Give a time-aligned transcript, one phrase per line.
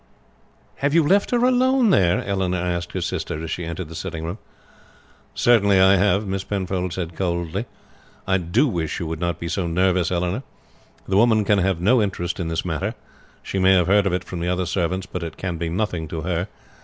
[0.77, 4.23] "Have you left her alone there?" Eleanor asked her sister as she entered the sitting
[4.25, 4.39] room.
[5.35, 7.67] "Certainly I have," Miss Penfold said coldly.
[8.25, 10.41] "I do wish you would not be so nervous, Eleanor.
[11.07, 12.95] The woman can have no interest in this matter.
[13.43, 16.07] She may have heard of it from the other servants, but it can be nothing
[16.07, 16.47] to her.